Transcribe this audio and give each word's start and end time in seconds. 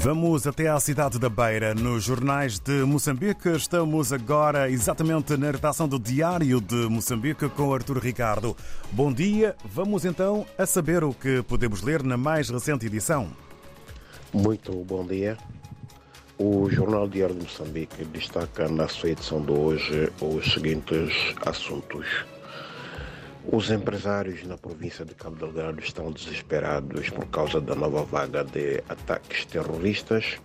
Vamos 0.00 0.46
até 0.46 0.68
à 0.68 0.78
cidade 0.78 1.18
da 1.18 1.28
Beira, 1.28 1.74
nos 1.74 2.04
jornais 2.04 2.60
de 2.60 2.84
Moçambique. 2.84 3.48
Estamos 3.48 4.12
agora 4.12 4.70
exatamente 4.70 5.36
na 5.36 5.50
redação 5.50 5.88
do 5.88 5.98
Diário 5.98 6.60
de 6.60 6.88
Moçambique 6.88 7.48
com 7.48 7.74
Artur 7.74 7.98
Ricardo. 7.98 8.56
Bom 8.92 9.12
dia, 9.12 9.56
vamos 9.64 10.04
então 10.04 10.46
a 10.56 10.64
saber 10.66 11.02
o 11.02 11.12
que 11.12 11.42
podemos 11.42 11.82
ler 11.82 12.04
na 12.04 12.16
mais 12.16 12.48
recente 12.48 12.86
edição. 12.86 13.28
Muito 14.32 14.72
bom 14.84 15.04
dia. 15.04 15.36
O 16.38 16.70
Jornal 16.70 17.08
Diário 17.08 17.34
de 17.34 17.42
Moçambique 17.42 18.04
destaca 18.04 18.68
na 18.68 18.86
sua 18.86 19.10
edição 19.10 19.42
de 19.42 19.50
hoje 19.50 20.12
os 20.20 20.52
seguintes 20.52 21.34
assuntos. 21.44 22.06
Os 23.50 23.70
empresários 23.70 24.44
na 24.44 24.58
província 24.58 25.06
de 25.06 25.14
Cabo 25.14 25.36
Delgado 25.36 25.80
estão 25.80 26.12
desesperados 26.12 27.08
por 27.08 27.24
causa 27.28 27.58
da 27.58 27.74
nova 27.74 28.04
vaga 28.04 28.44
de 28.44 28.84
ataques 28.90 29.46
terroristas. 29.46 30.36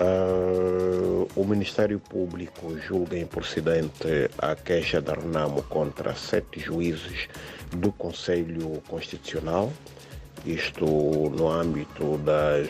Uh, 0.00 1.28
o 1.36 1.44
Ministério 1.44 2.00
Público 2.00 2.78
julga 2.78 3.18
improcedente 3.18 4.30
a 4.38 4.54
queixa 4.54 5.02
da 5.02 5.12
Renamo 5.12 5.62
contra 5.64 6.14
sete 6.14 6.60
juízes 6.60 7.28
do 7.76 7.92
Conselho 7.92 8.82
Constitucional, 8.88 9.70
isto 10.46 10.86
no 10.86 11.46
âmbito 11.46 12.16
das, 12.18 12.68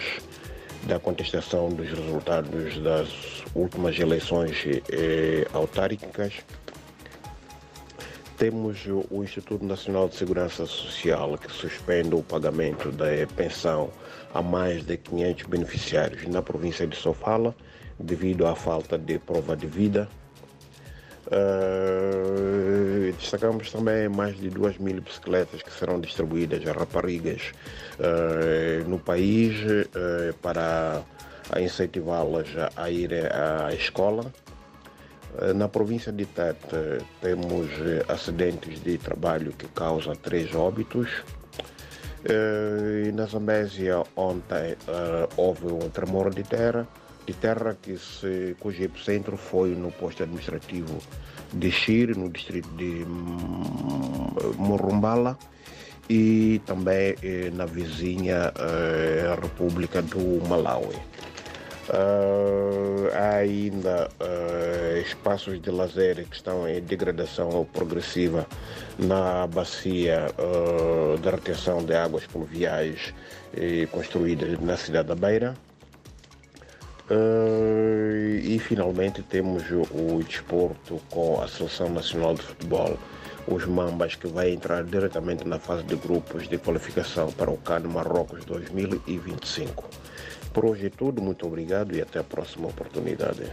da 0.89 0.99
contestação 0.99 1.69
dos 1.69 1.89
resultados 1.89 2.77
das 2.79 3.09
últimas 3.55 3.97
eleições 4.01 4.57
eh, 4.91 5.47
autárquicas. 5.53 6.35
Temos 8.37 8.87
o 9.11 9.25
Instituto 9.25 9.65
Nacional 9.65 10.09
de 10.09 10.17
Segurança 10.17 10.67
Social 10.67 11.39
que 11.39 11.51
suspende 11.51 12.15
o 12.15 12.23
pagamento 12.23 12.93
da 12.93 13.07
pensão 13.35 13.91
a 14.35 14.43
mais 14.43 14.85
de 14.85 14.99
500 14.99 15.47
beneficiários 15.47 16.27
na 16.27 16.43
província 16.43 16.87
de 16.87 16.95
Sofala 16.95 17.55
devido 17.99 18.47
à 18.47 18.55
falta 18.55 18.99
de 18.99 19.19
prova 19.19 19.57
de 19.57 19.67
vida. 19.67 20.07
Uh, 21.29 23.11
destacamos 23.19 23.73
também 23.73 24.07
mais 24.09 24.37
de 24.37 24.51
2 24.51 24.79
mil 24.79 25.01
bicicletas 25.01 25.63
que 25.63 25.73
serão 25.73 25.99
distribuídas 25.99 26.65
a 26.69 26.73
raparigas 26.73 27.53
uh, 27.99 28.87
no 28.87 28.99
país 28.99 29.57
uh, 29.65 30.35
para 30.43 31.03
incentivá-las 31.59 32.49
a 32.77 32.91
ir 32.91 33.13
à 33.33 33.73
escola. 33.73 34.31
Na 35.55 35.69
província 35.69 36.11
de 36.13 36.25
Tete 36.25 37.05
temos 37.21 37.69
acidentes 38.09 38.83
de 38.83 38.97
trabalho 38.99 39.53
que 39.53 39.69
causam 39.69 40.15
três 40.17 40.55
óbitos. 40.55 41.09
E 42.25 43.13
na 43.13 43.27
Zambésia 43.27 44.03
ontem 44.17 44.77
houve 45.37 45.67
um 45.67 45.91
tremor 45.91 46.35
de 46.35 46.43
terra, 46.43 46.89
de 47.27 47.35
terra 47.35 47.77
que 47.81 47.99
se, 47.99 48.57
cujo 48.59 48.83
epicentro 48.83 49.37
foi 49.37 49.77
no 49.77 49.93
posto 49.93 50.23
administrativo 50.23 50.99
de 51.53 51.71
Xire, 51.71 52.15
no 52.15 52.31
distrito 52.31 52.69
de 52.71 53.05
Morumbala 54.59 55.39
e 56.09 56.61
também 56.65 57.15
na 57.53 57.67
vizinha 57.67 58.53
República 59.41 60.03
do 60.03 60.45
Malawi. 60.49 60.97
Uh, 61.89 63.09
há 63.15 63.37
ainda 63.37 64.09
uh, 64.21 64.99
espaços 64.99 65.61
de 65.61 65.71
lazer 65.71 66.27
que 66.27 66.35
estão 66.35 66.69
em 66.69 66.81
degradação 66.81 67.65
progressiva 67.73 68.45
na 68.99 69.47
bacia 69.47 70.27
uh, 70.37 71.17
da 71.19 71.31
retenção 71.31 71.85
de 71.85 71.95
águas 71.95 72.27
pluviais 72.27 73.15
construídas 73.91 74.61
na 74.61 74.77
cidade 74.77 75.09
da 75.09 75.15
Beira. 75.15 75.55
E 78.43 78.59
finalmente 78.59 79.23
temos 79.23 79.63
o 79.71 80.23
desporto 80.23 81.01
com 81.11 81.41
a 81.41 81.47
Seleção 81.47 81.89
Nacional 81.91 82.35
de 82.35 82.43
Futebol, 82.43 82.99
os 83.47 83.65
Mambas, 83.65 84.17
que 84.17 84.27
vai 84.27 84.51
entrar 84.51 84.83
diretamente 84.83 85.47
na 85.47 85.59
fase 85.59 85.85
de 85.85 85.95
grupos 85.95 86.49
de 86.49 86.59
qualificação 86.59 87.31
para 87.31 87.51
o 87.51 87.57
CAN 87.59 87.81
Marrocos 87.81 88.45
2025. 88.45 89.89
Por 90.53 90.65
hoje 90.65 90.87
é 90.87 90.91
tudo, 90.91 91.23
muito 91.23 91.47
obrigado 91.47 91.95
e 91.95 92.03
até 92.03 92.19
a 92.19 92.25
próxima 92.25 92.69
oportunidade. 92.69 93.53